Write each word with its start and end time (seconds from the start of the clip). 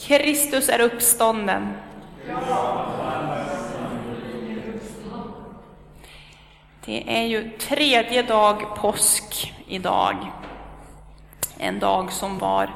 Kristus 0.00 0.68
är 0.68 0.80
uppstånden. 0.80 1.74
Det 6.84 7.18
är 7.18 7.22
ju 7.22 7.50
tredje 7.58 8.22
dag 8.22 8.76
påsk 8.76 9.54
idag. 9.68 10.16
En 11.58 11.78
dag 11.78 12.12
som 12.12 12.38
var 12.38 12.70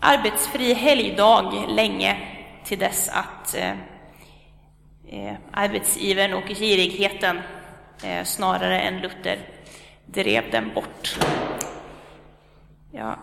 arbetsfri 0.00 0.74
helgdag 0.74 1.64
länge 1.68 2.16
till 2.64 2.78
dess 2.78 3.08
att 3.08 3.54
eh, 3.54 3.72
arbetsgivaren 5.06 5.36
arbetsivern 5.52 6.34
och 6.34 6.48
girigheten 6.48 7.40
eh, 8.04 8.24
snarare 8.24 8.80
än 8.80 9.00
Luther 9.00 9.38
drev 10.06 10.50
den 10.50 10.74
bort. 10.74 11.18
Ja, 12.92 13.18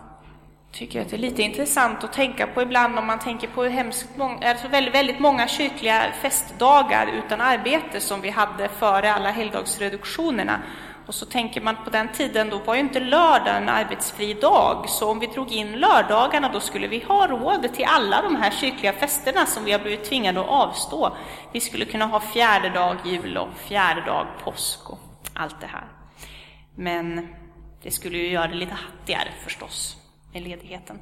tycker 0.72 1.00
att 1.00 1.10
det 1.10 1.16
är 1.16 1.18
lite 1.18 1.42
intressant 1.42 2.04
att 2.04 2.12
tänka 2.12 2.46
på 2.46 2.62
ibland 2.62 2.98
om 2.98 3.06
man 3.06 3.18
tänker 3.18 3.48
på 3.48 3.62
hur 3.62 3.70
hemskt 3.70 4.08
många, 4.16 4.50
alltså 4.50 4.68
väldigt, 4.68 4.94
väldigt 4.94 5.20
många 5.20 5.48
kyrkliga 5.48 6.02
festdagar 6.22 7.06
utan 7.06 7.40
arbete 7.40 8.00
som 8.00 8.20
vi 8.20 8.30
hade 8.30 8.68
före 8.68 9.12
alla 9.12 9.30
helgdagsreduktionerna. 9.30 10.62
Och 11.06 11.14
så 11.14 11.26
tänker 11.26 11.60
man 11.60 11.76
på 11.84 11.90
den 11.90 12.08
tiden, 12.08 12.50
då 12.50 12.58
var 12.58 12.74
ju 12.74 12.80
inte 12.80 13.00
lördag 13.00 13.56
en 13.56 13.68
arbetsfri 13.68 14.34
dag, 14.34 14.88
så 14.88 15.10
om 15.10 15.18
vi 15.18 15.26
drog 15.26 15.52
in 15.52 15.72
lördagarna 15.72 16.48
då 16.52 16.60
skulle 16.60 16.88
vi 16.88 17.04
ha 17.08 17.26
råd 17.26 17.74
till 17.74 17.84
alla 17.88 18.22
de 18.22 18.36
här 18.36 18.50
kyrkliga 18.50 18.92
festerna 18.92 19.46
som 19.46 19.64
vi 19.64 19.72
har 19.72 19.78
blivit 19.78 20.04
tvingade 20.04 20.40
att 20.40 20.48
avstå. 20.48 21.16
Vi 21.52 21.60
skulle 21.60 21.84
kunna 21.84 22.06
ha 22.06 22.20
fjärde 22.20 22.70
dag 22.70 22.96
jul 23.04 23.36
och 23.36 23.48
fjärde 23.68 24.00
dag 24.00 24.26
påsk 24.44 24.90
och 24.90 24.98
allt 25.34 25.60
det 25.60 25.66
här. 25.66 25.84
Men 26.74 27.28
det 27.82 27.90
skulle 27.90 28.18
ju 28.18 28.28
göra 28.28 28.48
det 28.48 28.54
lite 28.54 28.74
hattigare 28.74 29.28
förstås 29.44 30.01
med 30.32 30.42
ledigheten. 30.42 30.98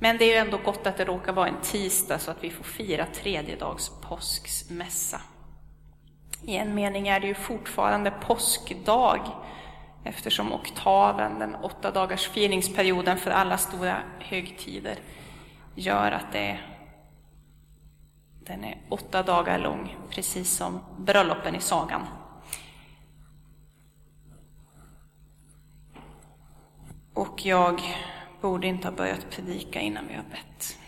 Men 0.00 0.18
det 0.18 0.24
är 0.24 0.28
ju 0.28 0.46
ändå 0.46 0.58
gott 0.58 0.86
att 0.86 0.96
det 0.96 1.04
råkar 1.04 1.32
vara 1.32 1.48
en 1.48 1.60
tisdag 1.62 2.18
så 2.18 2.30
att 2.30 2.44
vi 2.44 2.50
får 2.50 2.64
fira 2.64 3.06
tredjedags 3.06 3.90
påsksmässa. 4.02 5.20
I 6.42 6.56
en 6.56 6.74
mening 6.74 7.08
är 7.08 7.20
det 7.20 7.26
ju 7.26 7.34
fortfarande 7.34 8.10
påskdag 8.10 9.20
eftersom 10.04 10.52
oktaven, 10.52 11.38
den 11.38 11.54
åtta 11.54 11.90
dagars 11.90 12.28
firningsperioden 12.28 13.18
för 13.18 13.30
alla 13.30 13.58
stora 13.58 13.96
högtider, 14.18 14.96
gör 15.74 16.12
att 16.12 16.32
det 16.32 16.60
den 18.46 18.64
är 18.64 18.78
åtta 18.88 19.22
dagar 19.22 19.58
lång, 19.58 19.96
precis 20.10 20.50
som 20.50 20.80
bröllopen 20.98 21.54
i 21.54 21.60
sagan. 21.60 22.02
Och 27.14 27.46
jag 27.46 27.82
borde 28.46 28.66
inte 28.66 28.88
ha 28.88 28.94
börjat 28.94 29.30
predika 29.30 29.80
innan 29.80 30.08
vi 30.08 30.14
har 30.14 30.22
bett. 30.22 30.78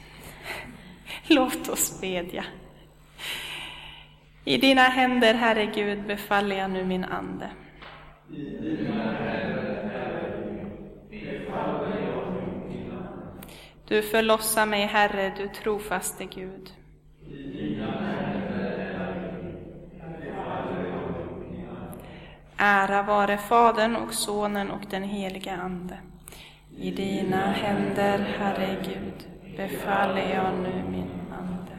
Låt 1.28 1.68
oss 1.68 2.00
bedja. 2.00 2.44
I 4.44 4.56
dina 4.56 4.82
händer, 4.82 5.34
Herre 5.34 5.66
Gud, 5.66 6.06
befaller 6.06 6.56
jag 6.56 6.70
nu 6.70 6.84
min 6.84 7.04
ande. 7.04 7.50
Du 13.88 14.02
förlossar 14.02 14.66
mig, 14.66 14.86
Herre, 14.86 15.32
du 15.36 15.48
trofaste 15.48 16.24
Gud. 16.24 16.72
Ära 22.56 23.02
vare 23.02 23.38
Fadern 23.38 23.96
och 23.96 24.14
Sonen 24.14 24.70
och 24.70 24.82
den 24.90 25.02
helige 25.02 25.56
Ande. 25.56 25.98
I 26.80 26.90
dina 26.90 27.52
händer, 27.52 28.18
Herre 28.18 28.76
Gud, 28.84 29.28
befaller 29.56 30.34
jag 30.34 30.54
nu 30.54 30.82
min 30.90 31.10
ande. 31.32 31.78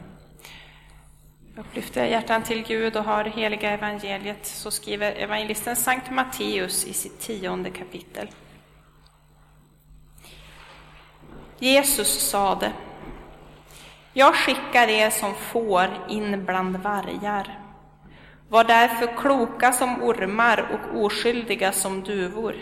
Upplyfter 1.56 2.00
jag 2.00 2.10
hjärtan 2.10 2.42
till 2.42 2.62
Gud 2.62 2.96
och 2.96 3.04
har 3.04 3.24
heliga 3.24 3.70
evangeliet 3.70 4.46
så 4.46 4.70
skriver 4.70 5.12
evangelisten 5.12 5.76
Sankt 5.76 6.10
Matteus 6.10 6.86
i 6.86 6.92
sitt 6.92 7.20
tionde 7.20 7.70
kapitel. 7.70 8.30
Jesus 11.58 12.30
sade 12.30 12.72
Jag 14.12 14.34
skickar 14.34 14.88
er 14.88 15.10
som 15.10 15.34
får 15.34 15.88
in 16.08 16.44
bland 16.44 16.76
vargar. 16.76 17.58
Var 18.48 18.64
därför 18.64 19.16
kloka 19.16 19.72
som 19.72 20.02
ormar 20.02 20.70
och 20.72 21.04
oskyldiga 21.04 21.72
som 21.72 22.02
duvor. 22.02 22.54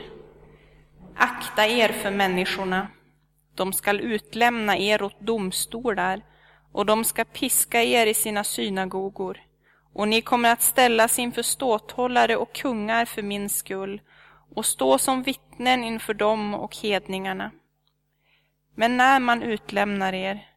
Akta 1.20 1.66
er 1.66 1.88
för 1.88 2.10
människorna. 2.10 2.88
De 3.54 3.72
skall 3.72 4.00
utlämna 4.00 4.76
er 4.76 5.02
åt 5.02 5.20
domstolar 5.20 6.22
och 6.72 6.86
de 6.86 7.04
ska 7.04 7.24
piska 7.24 7.82
er 7.82 8.06
i 8.06 8.14
sina 8.14 8.44
synagogor. 8.44 9.40
Och 9.94 10.08
ni 10.08 10.20
kommer 10.20 10.52
att 10.52 10.62
ställas 10.62 11.18
inför 11.18 11.42
ståthållare 11.42 12.36
och 12.36 12.52
kungar 12.52 13.04
för 13.04 13.22
min 13.22 13.48
skull 13.48 14.00
och 14.54 14.66
stå 14.66 14.98
som 14.98 15.22
vittnen 15.22 15.84
inför 15.84 16.14
dem 16.14 16.54
och 16.54 16.76
hedningarna. 16.76 17.50
Men 18.74 18.96
när 18.96 19.20
man 19.20 19.42
utlämnar 19.42 20.12
er, 20.12 20.48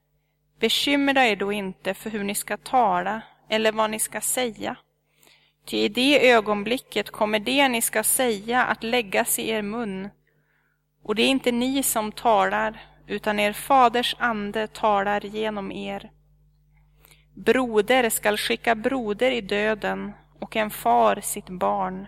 bekymra 0.59 1.27
er 1.27 1.35
då 1.35 1.51
inte 1.51 1.93
för 1.93 2.09
hur 2.09 2.23
ni 2.23 2.35
ska 2.35 2.57
tala 2.57 3.21
eller 3.49 3.71
vad 3.71 3.89
ni 3.89 3.99
ska 3.99 4.21
säga. 4.21 4.75
Ty 5.65 5.77
i 5.77 5.89
det 5.89 6.31
ögonblicket 6.31 7.11
kommer 7.11 7.39
det 7.39 7.67
ni 7.67 7.81
ska 7.81 8.03
säga 8.03 8.63
att 8.63 8.83
läggas 8.83 9.39
i 9.39 9.49
er 9.49 9.61
mun 9.61 10.09
och 11.03 11.15
det 11.15 11.21
är 11.21 11.27
inte 11.27 11.51
ni 11.51 11.83
som 11.83 12.11
talar, 12.11 12.79
utan 13.07 13.39
er 13.39 13.53
faders 13.53 14.15
ande 14.19 14.67
talar 14.67 15.25
genom 15.25 15.71
er. 15.71 16.11
Broder 17.33 18.09
skall 18.09 18.37
skicka 18.37 18.75
broder 18.75 19.31
i 19.31 19.41
döden 19.41 20.11
och 20.39 20.55
en 20.55 20.69
far 20.69 21.21
sitt 21.21 21.49
barn. 21.49 22.07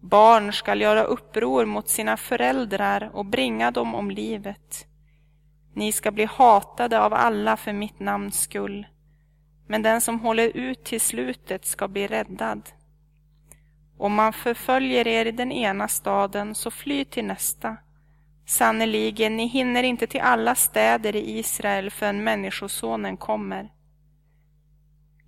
Barn 0.00 0.52
skall 0.52 0.80
göra 0.80 1.02
uppror 1.02 1.64
mot 1.64 1.88
sina 1.88 2.16
föräldrar 2.16 3.10
och 3.12 3.26
bringa 3.26 3.70
dem 3.70 3.94
om 3.94 4.10
livet. 4.10 4.86
Ni 5.74 5.92
ska 5.92 6.10
bli 6.10 6.24
hatade 6.24 7.00
av 7.00 7.14
alla 7.14 7.56
för 7.56 7.72
mitt 7.72 8.00
namns 8.00 8.40
skull, 8.40 8.86
men 9.66 9.82
den 9.82 10.00
som 10.00 10.20
håller 10.20 10.56
ut 10.56 10.84
till 10.84 11.00
slutet 11.00 11.64
ska 11.64 11.88
bli 11.88 12.06
räddad. 12.06 12.70
Om 14.02 14.14
man 14.14 14.32
förföljer 14.32 15.06
er 15.06 15.26
i 15.26 15.32
den 15.32 15.52
ena 15.52 15.88
staden, 15.88 16.54
så 16.54 16.70
fly 16.70 17.04
till 17.04 17.24
nästa. 17.24 17.76
Sannerligen, 18.46 19.36
ni 19.36 19.46
hinner 19.46 19.82
inte 19.82 20.06
till 20.06 20.20
alla 20.20 20.54
städer 20.54 21.16
i 21.16 21.38
Israel 21.38 21.90
förrän 21.90 22.24
Människosonen 22.24 23.16
kommer. 23.16 23.72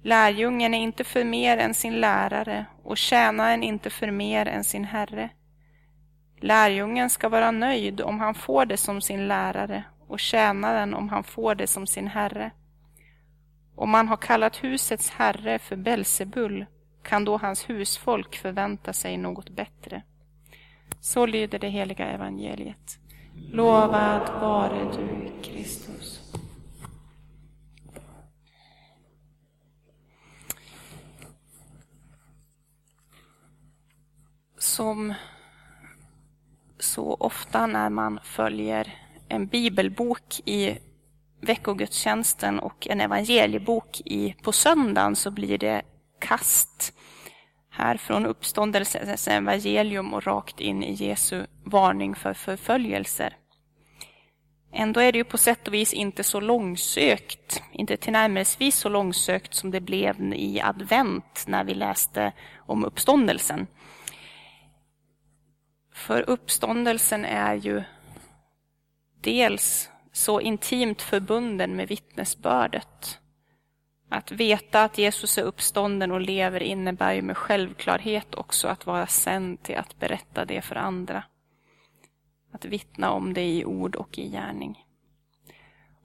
Lärjungen 0.03 0.75
är 0.75 0.79
inte 0.79 1.05
för 1.05 1.25
mer 1.25 1.59
än 1.59 1.75
sin 1.75 2.01
lärare 2.01 2.67
och 2.83 2.97
tjänaren 2.97 3.63
inte 3.63 3.91
för 3.91 4.11
mer 4.11 4.47
än 4.47 4.65
sin 4.65 4.85
herre. 4.85 5.31
Lärjungen 6.41 7.11
ska 7.11 7.29
vara 7.29 7.51
nöjd 7.51 8.01
om 8.01 8.21
han 8.21 8.35
får 8.35 8.67
det 8.67 8.77
som 8.77 9.01
sin 9.01 9.29
lärare 9.29 9.85
och 10.09 10.21
tjänaren 10.21 10.95
om 10.95 11.09
han 11.09 11.25
får 11.25 11.55
det 11.55 11.67
som 11.67 11.87
sin 11.87 12.09
herre. 12.09 12.51
Om 13.77 13.91
man 13.91 14.09
har 14.09 14.17
kallat 14.17 14.65
husets 14.65 15.11
herre 15.11 15.59
för 15.59 15.77
Belsebul 15.77 16.67
kan 17.05 17.25
då 17.25 17.37
hans 17.37 17.71
husfolk 17.71 18.37
förvänta 18.37 18.93
sig 18.93 19.17
något 19.17 19.51
bättre. 19.51 20.03
Så 21.01 21.27
lyder 21.27 21.59
det 21.59 21.69
heliga 21.69 22.07
evangeliet. 22.07 22.99
Lovad 23.53 24.41
vare 24.41 24.93
du, 24.97 25.43
Kristus. 25.43 26.21
Som 34.59 35.15
så 36.79 37.15
ofta 37.15 37.67
när 37.67 37.91
man 37.91 38.21
följer 38.25 38.95
en 39.29 39.47
bibelbok 39.47 40.41
i 40.45 40.79
veckogudstjänsten 41.41 42.59
och 42.59 42.87
en 42.87 43.01
evangeliebok 43.01 44.01
i, 44.05 44.35
på 44.43 44.53
söndagen 44.53 45.17
så 45.17 45.31
blir 45.31 45.59
det 45.59 45.83
kast 46.25 46.93
här 47.71 47.97
från 47.97 48.27
uppståndelsens 48.27 49.29
evangelium 49.29 50.15
och 50.15 50.27
rakt 50.27 50.61
in 50.61 50.83
i 50.83 50.93
Jesu 50.93 51.47
varning 51.65 52.15
för 52.15 52.35
förföljelser. 52.35 53.37
Ändå 54.73 55.01
är 55.01 55.13
det 55.13 55.19
ju 55.19 55.25
på 55.25 55.39
sätt 55.39 55.69
och 55.69 55.75
vis 55.75 55.93
inte 55.93 56.25
så 56.25 56.41
långsökt, 56.41 57.63
inte 57.73 57.97
tillnärmelsevis 57.97 58.77
så 58.77 58.89
långsökt 58.89 59.55
som 59.55 59.71
det 59.71 59.81
blev 59.81 60.35
i 60.35 60.61
advent 60.61 61.45
när 61.47 61.65
vi 61.65 61.75
läste 61.75 62.33
om 62.57 62.85
uppståndelsen. 62.85 63.67
För 65.93 66.31
uppståndelsen 66.31 67.25
är 67.25 67.55
ju 67.55 67.83
dels 69.21 69.91
så 70.13 70.41
intimt 70.41 71.03
förbunden 71.03 71.77
med 71.77 71.89
vittnesbördet. 71.89 73.21
Att 74.15 74.31
veta 74.31 74.85
att 74.85 74.99
Jesus 74.99 75.39
är 75.39 75.43
uppstånden 75.43 76.11
och 76.11 76.21
lever 76.21 76.63
innebär 76.63 77.13
ju 77.13 77.23
med 77.23 77.37
självklarhet 77.37 78.35
också 78.35 78.69
att 78.69 78.87
vara 78.87 79.07
sänd 79.07 79.63
till 79.63 79.77
att 79.77 79.99
berätta 79.99 80.45
det 80.45 80.63
för 80.63 80.77
andra. 80.77 81.25
Att 82.53 82.65
vittna 82.65 83.11
om 83.11 83.35
det 83.35 83.43
i 83.43 83.65
ord 83.65 83.97
och 83.97 84.19
i 84.19 84.31
gärning. 84.31 84.85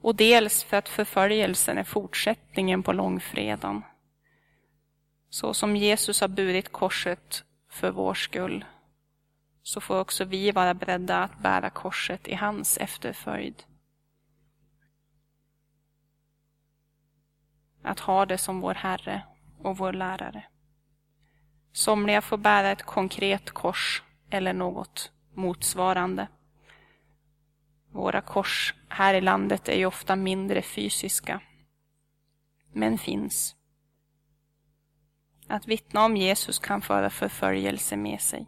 och 0.00 0.14
dels 0.14 0.64
för 0.64 0.76
att 0.76 0.88
förföljelsen 0.88 1.78
är 1.78 1.84
fortsättningen 1.84 2.82
på 2.82 2.92
långfredagen. 2.92 3.82
Så 5.30 5.54
som 5.54 5.76
Jesus 5.76 6.20
har 6.20 6.28
burit 6.28 6.72
korset 6.72 7.44
för 7.70 7.90
vår 7.90 8.14
skull, 8.14 8.64
så 9.62 9.80
får 9.80 10.00
också 10.00 10.24
vi 10.24 10.50
vara 10.50 10.74
beredda 10.74 11.18
att 11.22 11.38
bära 11.38 11.70
korset 11.70 12.28
i 12.28 12.34
hans 12.34 12.78
efterföljd. 12.78 13.62
Att 17.82 18.00
ha 18.00 18.26
det 18.26 18.38
som 18.38 18.60
vår 18.60 18.74
Herre 18.74 19.22
och 19.62 19.78
vår 19.78 19.92
lärare. 19.92 20.44
Somliga 21.72 22.20
får 22.20 22.38
bära 22.38 22.70
ett 22.70 22.82
konkret 22.82 23.50
kors 23.50 24.02
eller 24.30 24.52
något 24.52 25.12
motsvarande. 25.34 26.28
Våra 27.92 28.20
kors 28.20 28.74
här 28.88 29.14
i 29.14 29.20
landet 29.20 29.68
är 29.68 29.76
ju 29.76 29.86
ofta 29.86 30.16
mindre 30.16 30.62
fysiska, 30.62 31.40
men 32.72 32.98
finns. 32.98 33.56
Att 35.48 35.68
vittna 35.68 36.04
om 36.04 36.16
Jesus 36.16 36.58
kan 36.58 36.82
föra 36.82 37.10
förföljelse 37.10 37.96
med 37.96 38.20
sig. 38.20 38.46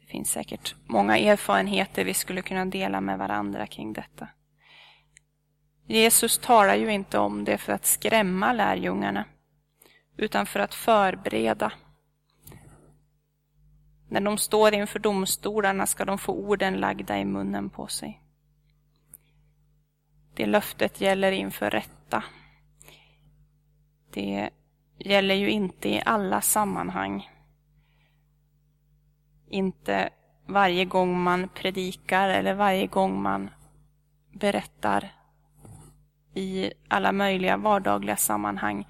Det 0.00 0.06
finns 0.06 0.30
säkert 0.30 0.74
många 0.86 1.18
erfarenheter 1.18 2.04
vi 2.04 2.14
skulle 2.14 2.42
kunna 2.42 2.64
dela 2.64 3.00
med 3.00 3.18
varandra 3.18 3.66
kring 3.66 3.92
detta. 3.92 4.28
Jesus 5.86 6.38
talar 6.38 6.74
ju 6.74 6.92
inte 6.92 7.18
om 7.18 7.44
det 7.44 7.58
för 7.58 7.72
att 7.72 7.86
skrämma 7.86 8.52
lärjungarna, 8.52 9.24
utan 10.16 10.46
för 10.46 10.60
att 10.60 10.74
förbereda. 10.74 11.72
När 14.08 14.20
de 14.20 14.38
står 14.38 14.74
inför 14.74 14.98
domstolarna 14.98 15.86
ska 15.86 16.04
de 16.04 16.18
få 16.18 16.32
orden 16.32 16.74
lagda 16.74 17.18
i 17.18 17.24
munnen 17.24 17.70
på 17.70 17.86
sig. 17.86 18.20
Det 20.34 20.46
löftet 20.46 21.00
gäller 21.00 21.32
inför 21.32 21.70
rätta. 21.70 22.24
Det 24.10 24.50
gäller 24.98 25.34
ju 25.34 25.50
inte 25.50 25.88
i 25.88 26.02
alla 26.04 26.40
sammanhang. 26.40 27.30
Inte 29.48 30.10
varje 30.46 30.84
gång 30.84 31.20
man 31.22 31.48
predikar 31.48 32.28
eller 32.28 32.54
varje 32.54 32.86
gång 32.86 33.22
man 33.22 33.50
berättar 34.30 35.21
i 36.34 36.72
alla 36.88 37.12
möjliga 37.12 37.56
vardagliga 37.56 38.16
sammanhang 38.16 38.86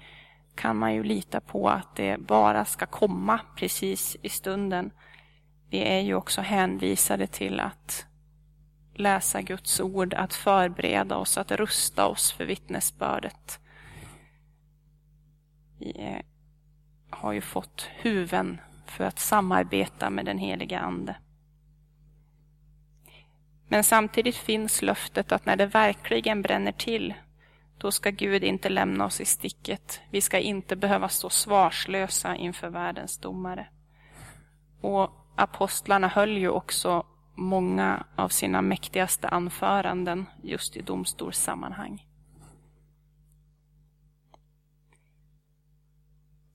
kan 0.55 0.77
man 0.77 0.93
ju 0.93 1.03
lita 1.03 1.41
på 1.41 1.69
att 1.69 1.95
det 1.95 2.17
bara 2.19 2.65
ska 2.65 2.85
komma 2.85 3.39
precis 3.55 4.17
i 4.21 4.29
stunden. 4.29 4.91
Vi 5.69 5.77
är 5.77 5.99
ju 5.99 6.15
också 6.15 6.41
hänvisade 6.41 7.27
till 7.27 7.59
att 7.59 8.05
läsa 8.93 9.41
Guds 9.41 9.79
ord, 9.79 10.13
att 10.13 10.33
förbereda 10.33 11.17
oss, 11.17 11.37
att 11.37 11.51
rusta 11.51 12.07
oss 12.07 12.31
för 12.31 12.45
vittnesbördet. 12.45 13.59
Vi 15.79 16.21
har 17.09 17.31
ju 17.31 17.41
fått 17.41 17.89
huven 18.01 18.61
för 18.85 19.03
att 19.03 19.19
samarbeta 19.19 20.09
med 20.09 20.25
den 20.25 20.37
heliga 20.37 20.79
Ande. 20.79 21.15
Men 23.67 23.83
samtidigt 23.83 24.35
finns 24.35 24.81
löftet 24.81 25.31
att 25.31 25.45
när 25.45 25.55
det 25.55 25.65
verkligen 25.65 26.41
bränner 26.41 26.71
till, 26.71 27.13
då 27.77 27.91
ska 27.91 28.09
Gud 28.09 28.43
inte 28.43 28.69
lämna 28.69 29.05
oss 29.05 29.21
i 29.21 29.25
sticket. 29.25 30.01
Vi 30.09 30.21
ska 30.21 30.39
inte 30.39 30.75
behöva 30.75 31.09
stå 31.09 31.29
svarslösa 31.29 32.35
inför 32.35 32.69
världens 32.69 33.17
domare. 33.17 33.67
Och 34.81 35.11
apostlarna 35.35 36.07
höll 36.07 36.37
ju 36.37 36.49
också 36.49 37.05
många 37.35 38.05
av 38.15 38.29
sina 38.29 38.61
mäktigaste 38.61 39.29
anföranden 39.29 40.25
just 40.43 40.77
i 40.77 40.81
domstolssammanhang. 40.81 42.07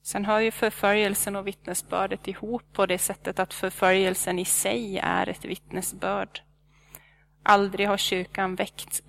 Sen 0.02 0.24
hör 0.24 0.40
ju 0.40 0.50
förföljelsen 0.50 1.36
och 1.36 1.46
vittnesbördet 1.46 2.28
ihop 2.28 2.62
på 2.72 2.86
det 2.86 2.98
sättet 2.98 3.38
att 3.38 3.54
förföljelsen 3.54 4.38
i 4.38 4.44
sig 4.44 4.98
är 4.98 5.28
ett 5.28 5.44
vittnesbörd. 5.44 6.42
Aldrig 7.42 7.88
har 7.88 7.96
kyrkan 7.96 8.54
väckt 8.54 9.02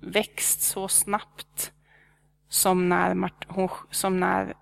växt 0.00 0.60
så 0.60 0.88
snabbt 0.88 1.72
som 2.48 2.88
när, 2.88 3.30
som 3.90 4.20
när 4.20 4.54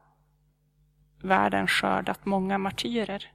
världen 1.23 1.67
skördat 1.67 2.27
många 2.27 2.59
martyrer. 2.59 3.33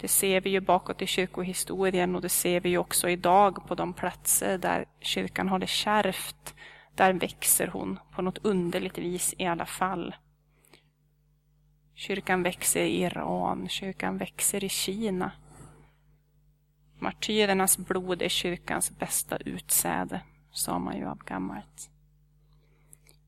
Det 0.00 0.08
ser 0.08 0.40
vi 0.40 0.50
ju 0.50 0.60
bakåt 0.60 1.02
i 1.02 1.06
kyrkohistorien 1.06 2.16
och 2.16 2.22
det 2.22 2.28
ser 2.28 2.60
vi 2.60 2.68
ju 2.68 2.78
också 2.78 3.08
idag 3.08 3.68
på 3.68 3.74
de 3.74 3.92
platser 3.92 4.58
där 4.58 4.84
kyrkan 5.00 5.48
har 5.48 5.58
det 5.58 5.66
kärvt. 5.66 6.54
Där 6.94 7.12
växer 7.12 7.66
hon 7.66 7.98
på 8.14 8.22
något 8.22 8.38
underligt 8.38 8.98
vis 8.98 9.34
i 9.38 9.46
alla 9.46 9.66
fall. 9.66 10.14
Kyrkan 11.94 12.42
växer 12.42 12.84
i 12.84 13.02
Iran, 13.02 13.68
kyrkan 13.68 14.18
växer 14.18 14.64
i 14.64 14.68
Kina. 14.68 15.32
Martyrernas 17.00 17.78
blod 17.78 18.22
är 18.22 18.28
kyrkans 18.28 18.98
bästa 18.98 19.36
utsäde, 19.36 20.20
sa 20.52 20.78
man 20.78 20.96
ju 20.96 21.06
av 21.06 21.18
gammalt. 21.24 21.90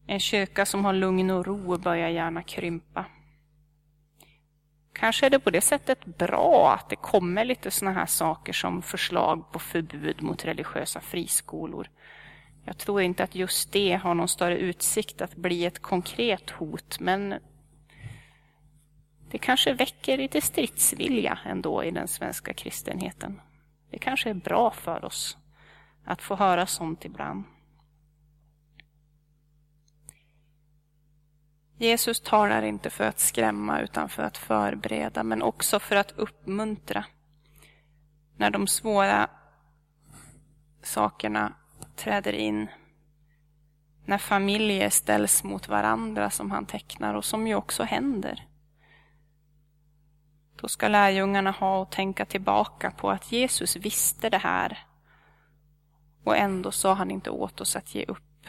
En 0.06 0.20
kyrka 0.20 0.66
som 0.66 0.84
har 0.84 0.92
lugn 0.92 1.30
och 1.30 1.46
ro 1.46 1.78
börjar 1.78 2.08
gärna 2.08 2.42
krympa. 2.42 3.04
Kanske 4.92 5.26
är 5.26 5.30
det 5.30 5.38
på 5.38 5.50
det 5.50 5.60
sättet 5.60 6.04
bra 6.04 6.74
att 6.78 6.88
det 6.88 6.96
kommer 6.96 7.44
lite 7.44 7.70
såna 7.70 7.92
här 7.92 8.06
saker 8.06 8.52
som 8.52 8.82
förslag 8.82 9.52
på 9.52 9.58
förbud 9.58 10.22
mot 10.22 10.44
religiösa 10.44 11.00
friskolor. 11.00 11.90
Jag 12.64 12.78
tror 12.78 13.02
inte 13.02 13.24
att 13.24 13.34
just 13.34 13.72
det 13.72 13.94
har 13.94 14.14
någon 14.14 14.28
större 14.28 14.58
utsikt 14.58 15.22
att 15.22 15.36
bli 15.36 15.64
ett 15.64 15.82
konkret 15.82 16.50
hot, 16.50 17.00
men 17.00 17.34
det 19.30 19.38
kanske 19.38 19.72
väcker 19.72 20.18
lite 20.18 20.40
stridsvilja 20.40 21.38
ändå 21.44 21.84
i 21.84 21.90
den 21.90 22.08
svenska 22.08 22.54
kristenheten. 22.54 23.40
Det 23.92 23.98
kanske 23.98 24.30
är 24.30 24.34
bra 24.34 24.70
för 24.70 25.04
oss 25.04 25.36
att 26.04 26.22
få 26.22 26.34
höra 26.34 26.66
sånt 26.66 27.04
ibland. 27.04 27.44
Jesus 31.76 32.20
talar 32.20 32.62
inte 32.62 32.90
för 32.90 33.04
att 33.04 33.18
skrämma 33.18 33.80
utan 33.80 34.08
för 34.08 34.22
att 34.22 34.36
förbereda, 34.36 35.22
men 35.22 35.42
också 35.42 35.80
för 35.80 35.96
att 35.96 36.12
uppmuntra. 36.12 37.04
När 38.36 38.50
de 38.50 38.66
svåra 38.66 39.28
sakerna 40.82 41.52
träder 41.96 42.32
in. 42.32 42.68
När 44.04 44.18
familjer 44.18 44.90
ställs 44.90 45.44
mot 45.44 45.68
varandra 45.68 46.30
som 46.30 46.50
han 46.50 46.66
tecknar 46.66 47.14
och 47.14 47.24
som 47.24 47.46
ju 47.46 47.54
också 47.54 47.82
händer. 47.82 48.46
Då 50.62 50.68
ska 50.68 50.88
lärjungarna 50.88 51.50
ha 51.50 51.78
och 51.78 51.90
tänka 51.90 52.24
tillbaka 52.24 52.90
på 52.90 53.10
att 53.10 53.32
Jesus 53.32 53.76
visste 53.76 54.30
det 54.30 54.38
här. 54.38 54.78
Och 56.24 56.36
ändå 56.36 56.72
sa 56.72 56.94
han 56.94 57.10
inte 57.10 57.30
åt 57.30 57.60
oss 57.60 57.76
att 57.76 57.94
ge 57.94 58.04
upp. 58.04 58.46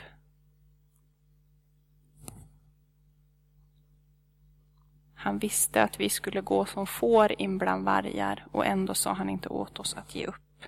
Han 5.14 5.40
visste 5.40 5.84
att 5.84 6.00
vi 6.00 6.10
skulle 6.10 6.42
gå 6.42 6.66
som 6.66 6.88
får 6.88 7.42
in 7.42 7.58
bland 7.58 7.86
vargar 7.86 8.48
och 8.52 8.66
ändå 8.66 8.94
sa 8.94 9.14
han 9.14 9.30
inte 9.30 9.50
åt 9.50 9.80
oss 9.80 9.94
att 9.94 10.16
ge 10.16 10.26
upp. 10.26 10.66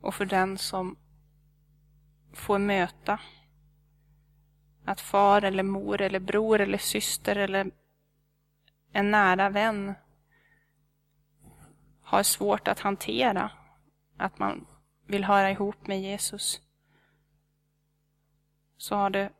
Och 0.00 0.14
för 0.14 0.26
den 0.26 0.58
som 0.58 0.96
får 2.32 2.58
möta 2.58 3.18
att 4.84 5.00
far 5.00 5.42
eller 5.42 5.62
mor 5.62 6.00
eller 6.00 6.20
bror 6.20 6.60
eller 6.60 6.78
syster 6.78 7.36
eller 7.36 7.70
en 8.92 9.10
nära 9.10 9.50
vän 9.50 9.94
har 12.02 12.22
svårt 12.22 12.68
att 12.68 12.80
hantera 12.80 13.50
att 14.16 14.38
man 14.38 14.66
vill 15.06 15.24
höra 15.24 15.50
ihop 15.50 15.86
med 15.86 16.02
Jesus 16.02 16.60
så 18.76 18.96
har 18.96 19.10
det 19.10 19.30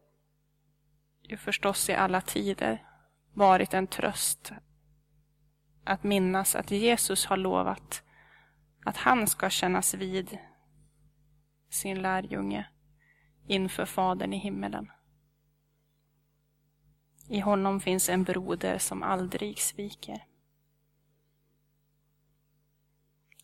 ju 1.22 1.36
förstås 1.36 1.90
i 1.90 1.94
alla 1.94 2.20
tider 2.20 2.86
varit 3.32 3.74
en 3.74 3.86
tröst 3.86 4.52
att 5.84 6.02
minnas 6.02 6.56
att 6.56 6.70
Jesus 6.70 7.26
har 7.26 7.36
lovat 7.36 8.02
att 8.84 8.96
han 8.96 9.26
ska 9.26 9.50
kännas 9.50 9.94
vid 9.94 10.38
sin 11.68 12.02
lärjunge 12.02 12.66
inför 13.46 13.84
Fadern 13.84 14.32
i 14.32 14.38
himmelen. 14.38 14.90
I 17.28 17.40
honom 17.40 17.80
finns 17.80 18.08
en 18.08 18.24
broder 18.24 18.78
som 18.78 19.02
aldrig 19.02 19.58
sviker. 19.58 20.24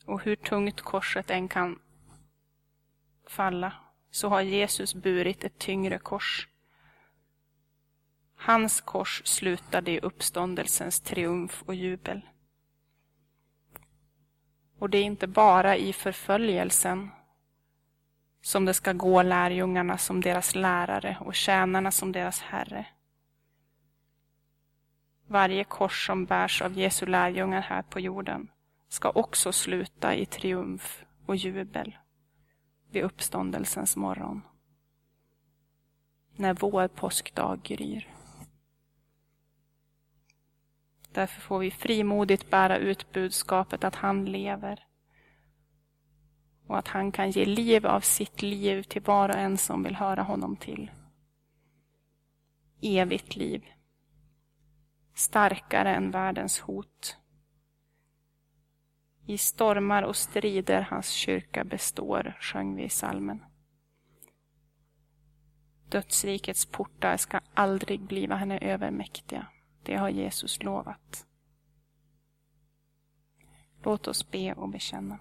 Och 0.04 0.20
hur 0.20 0.37
tungt 0.37 0.80
korset 0.80 1.30
än 1.30 1.49
kan 1.49 1.78
falla 3.26 3.72
så 4.10 4.28
har 4.28 4.40
Jesus 4.40 4.94
burit 4.94 5.44
ett 5.44 5.58
tyngre 5.58 5.99
kors. 5.99 6.49
Hans 8.34 8.80
kors 8.80 9.22
slutade 9.25 9.90
i 9.90 10.00
uppståndelsens 10.00 11.00
triumf 11.00 11.62
och 11.66 11.75
jubel. 11.75 12.20
Och 14.78 14.90
det 14.90 14.99
är 14.99 15.04
inte 15.04 15.26
bara 15.26 15.76
i 15.76 15.92
förföljelsen 15.92 17.10
som 18.42 18.64
det 18.64 18.75
ska 18.75 18.92
gå 18.92 19.22
lärjungarna 19.22 19.99
som 19.99 20.20
deras 20.20 20.54
lärare 20.54 21.16
och 21.20 21.34
tjänarna 21.34 21.90
som 21.90 22.12
deras 22.12 22.40
herre. 22.40 22.87
Varje 25.30 25.64
kors 25.64 26.06
som 26.06 26.25
bärs 26.25 26.62
av 26.62 26.78
Jesu 26.78 27.06
lärjungar 27.06 27.60
här 27.60 27.82
på 27.82 28.00
jorden 28.00 28.50
ska 28.88 29.10
också 29.10 29.52
sluta 29.52 30.14
i 30.14 30.26
triumf 30.26 31.04
och 31.26 31.37
jubel 31.37 31.96
vid 32.90 33.02
uppståndelsens 33.02 33.96
morgon. 33.96 34.42
När 36.37 36.54
vår 36.54 36.88
påskdag 36.88 37.62
gryr. 37.62 38.08
Därför 41.12 41.40
får 41.40 41.58
vi 41.58 41.70
frimodigt 41.70 42.50
bära 42.50 42.78
ut 42.78 43.12
budskapet 43.12 43.84
att 43.84 43.94
han 43.94 44.25
lever 44.25 44.87
och 46.66 46.78
att 46.78 46.88
han 46.88 47.12
kan 47.12 47.30
ge 47.30 47.44
liv 47.44 47.87
av 47.87 48.00
sitt 48.00 48.42
liv 48.42 48.82
till 48.82 49.02
var 49.02 49.28
och 49.28 49.38
en 49.38 49.58
som 49.58 49.82
vill 49.82 49.96
höra 49.96 50.22
honom 50.22 50.56
till. 50.56 50.90
Evigt 52.80 53.37
liv. 53.37 53.64
Starkare 55.14 55.95
än 55.95 56.11
världens 56.11 56.61
hot. 56.61 57.17
I 59.26 59.38
stormar 59.38 60.02
och 60.02 60.17
strider 60.17 60.81
hans 60.81 61.09
kyrka 61.09 61.64
består, 61.64 62.37
sjöng 62.40 62.76
vi 62.76 62.83
i 62.83 62.88
salmen. 62.88 63.45
Dödsrikets 65.88 66.67
portar 66.67 67.17
ska 67.17 67.40
aldrig 67.55 68.00
bliva 68.00 68.35
henne 68.35 68.59
övermäktiga. 68.59 69.47
Det 69.83 69.97
har 69.97 70.09
Jesus 70.09 70.62
lovat. 70.62 71.26
Låt 73.83 74.09
oss 74.09 74.31
be 74.31 74.52
och 74.52 74.69
bekänna. 74.69 75.19